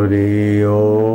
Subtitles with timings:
[0.00, 1.09] हरि ओम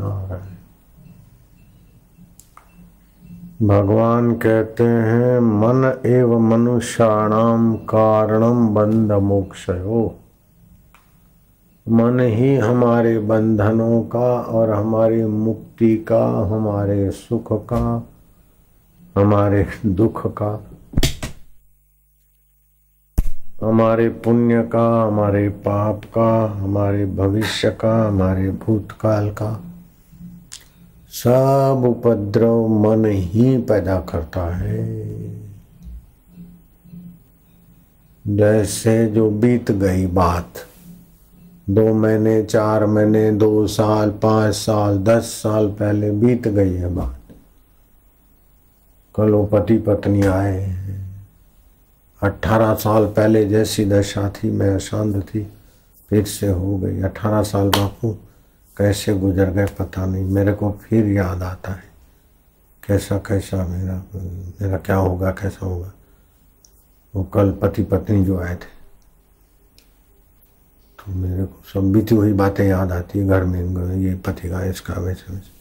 [0.00, 0.58] नारायण
[3.66, 10.16] भगवान कहते हैं, मन एव मनुष्याणाम कारणम बंध मोक्षयो
[11.86, 18.08] मन ही हमारे बंधनों का और हमारी मुक्ति का, हमारे सुख का,
[19.16, 20.66] हमारे दुख का,
[23.64, 29.69] हमारे पुण्य का, हमारे पाप का, हमारे भविष्य का, हमारे भूतकाल का।
[31.10, 35.00] सब उपद्रव मन ही पैदा करता है।
[38.26, 40.52] जैसे जो बीत गई बात,
[41.70, 47.20] दो महीने, चार महीने, दो साल, पाँच साल, दस साल पहले बीत गई है बात।
[49.14, 51.26] कल वो पति पत्नी आए हैं।
[52.22, 55.52] अठारह साल पहले जैसी दशा थी, मैं अशांत थी,
[56.10, 58.16] फिर से हो गई। अठारह साल बापू
[58.80, 61.84] कैसे गुजर गए पता नहीं। मेरे को फिर याद आता है।
[62.88, 64.02] कैसा कैसा मेरा
[64.60, 65.92] मेरा क्या होगा, कैसा होगा।
[67.14, 68.78] वो कल पति पत्नी जो आए थे
[70.98, 74.64] तो मेरे को सब बीती हुई बातें याद आती है। घर में ये पति का,
[74.64, 75.58] इसका, वैसे वैसे।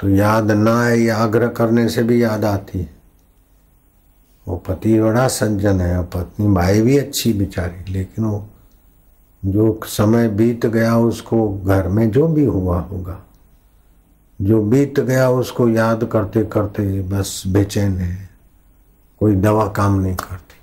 [0.00, 2.90] तो याद ना आए, या आग्रह करने से भी याद आती है।
[4.48, 8.49] वो पति बड़ा सज्जन है, और पत्नी भाई भी अच्छी बिचारी, लेकिन वो
[9.42, 13.20] जो समय बीत गया उसको घर में जो भी हुआ होगा।
[14.42, 18.30] जो बीत गया उसको याद करते करते बस बेचैन है,
[19.20, 20.58] कोई दवा काम नहीं करती।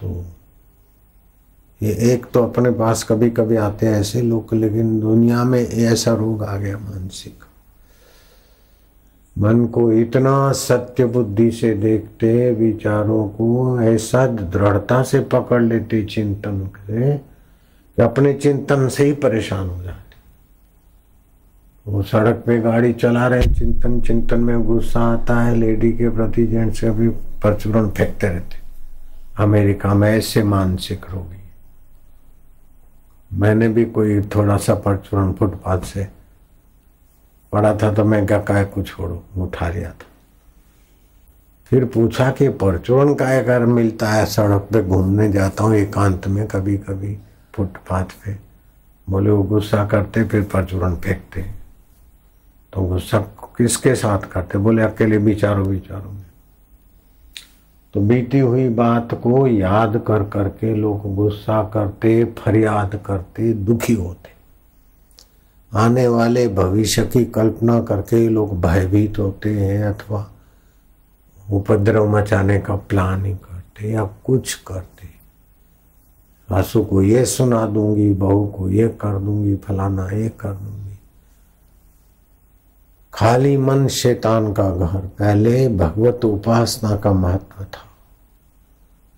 [0.00, 0.24] तो
[1.82, 6.14] ये एक तो अपने पास कभी कभी आते हैं ऐसे लोग, लेकिन दुनिया में ऐसा
[6.14, 7.44] रोग आ गया मानसिक।
[9.38, 16.70] मन को इतना सत्य बुद्धि से देखते, विचारों को ऐसा दृढ़ता से पकड़ लेते चिंतन
[16.86, 17.18] से
[17.96, 20.10] कि अपने चिंतन से ही परेशान हो जाते।
[21.90, 26.46] वो सड़क पे गाड़ी चला रहे, चिंतन चिंतन में गुस्सा आता है, लेडी के प्रति
[26.46, 28.56] जेंट्स के भी प्रचुरण फेंकते रहते।
[29.42, 31.40] अमेरिका में ऐसे मानसिक रोगी।
[33.32, 36.19] मैंने भी कोई थोड़ा सा परचूरण फुटपाथ से
[37.52, 39.24] पड़ा था तो मैं क्या काय को छोड़ो?
[39.38, 40.06] उठा लिया था।
[41.64, 44.26] फिर पूछा कि परचूरण काय अगर मिलता है?
[44.26, 47.18] सड़क पे घूमने जाता हूँ, एकांत में कभी कभी
[47.54, 48.36] फुटपाथ पे।
[49.10, 51.42] बोले, वो गुस्सा करते, फिर परचूरण फेंकते।
[52.72, 53.18] तो गुस्सा
[53.58, 54.58] किसके साथ करते?
[54.58, 56.24] बोले, अकेले विचारो विचारो। में
[57.94, 64.29] तो बीती हुई बात को याद कर करके लोग गुस्सा करते, फरियाद करते, दुखी होते।
[65.74, 70.30] आने वाले भविष्य की कल्पना करके लोग भयभीत होते हैं अथवा
[71.52, 75.00] उपद्रव मचाने का प्लान ही करते या कुछ करते
[76.50, 80.98] सासू को ये सुना दूँगी, बहू को ये कर दूँगी, फलाना ये कर दूँगी।
[83.14, 87.89] खाली मन शैतान का घर, पहले भगवत उपासना का महत्व था।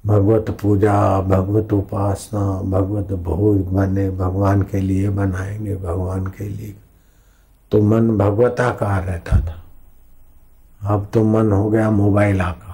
[0.06, 6.76] भगवत पूजा, भगवत उपासना, भगवत भोज बने भगवान के लिए बनाएँगे भगवान के लिए।
[7.70, 9.62] तो मन भगवताकार रहता था।
[10.94, 12.72] अब तो मन हो गया मोबाइल आकार।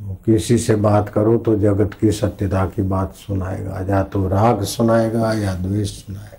[0.00, 4.62] वो किसी से बात करो तो जगत की सत्यता की बात सुनाएगा, या तो राग
[4.62, 6.36] सुनाएगा, या द्वेष सुनाएगा।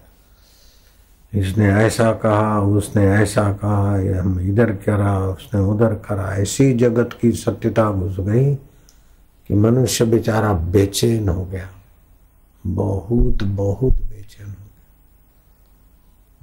[1.39, 7.31] इसने ऐसा कहा, उसने ऐसा कहा हम इधर करा, उसने उधर करा, ऐसी जगत की
[7.31, 8.57] सत्यता घुस गई।
[9.47, 11.69] कि मनुष्य बेचारा बेचैन हो गया।
[12.67, 14.63] बहुत बहुत बेचैन हो गया।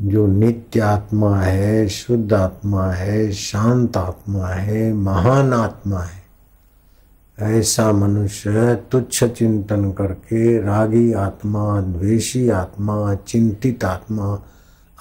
[0.00, 6.24] जो नित्य आत्मा है, शुद्ध आत्मा है, शांत आत्मा है, महान आत्मा है,
[7.38, 14.34] ऐसा मनुष्य तुच्छ चिंतन करके रागी आत्मा, द्वेषी आत्मा, चिंतित आत्मा,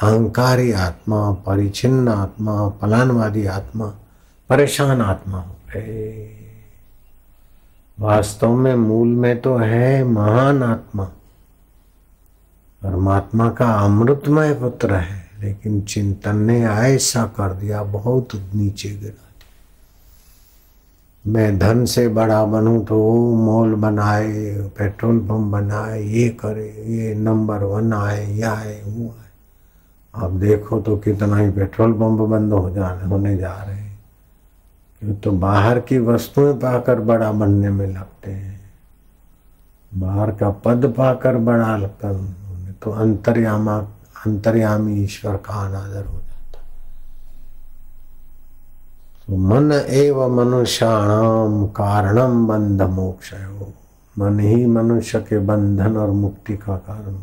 [0.02, 3.86] अहंकारी आत्मा परिचिन्न आत्मा पलानवादी आत्मा,
[4.50, 6.40] परेशान आत्मा हो गए।
[8.00, 11.04] वास्तव में मूल में तो है महान आत्मा।
[12.82, 19.20] परमात्मा का अमृतमय पुत्र है, लेकिन चिंतन ने ऐसा कर दिया, बहुत नीचे गिरा
[21.26, 24.32] मैं धन से बड़ा बनूं तो वो मॉल बनाए,
[24.78, 30.80] पेट्रोल पंप बनाए, ये करे, ये नंबर वन आए, या आए, वो आए। अब देखो
[30.82, 33.93] तो कितना ही पेट्रोल पंप बंद हो जाने होने जा रहे हैं।
[35.04, 38.60] तो बाहर की वस्तुएँ पाकर बड़ा बनने में लगते हैं।
[39.94, 43.78] बाहर का पद पाकर बड़ा लगता है तो अंतर्यामा,
[44.26, 46.62] अंतर्यामी ईश्वर का अनादर हो जाता
[49.28, 53.34] तो मन एव मनुष्याणाम कारणम बंध मोक्ष
[54.20, 57.14] मन ही मनुष्य के बंधन और मुक्ति का कारण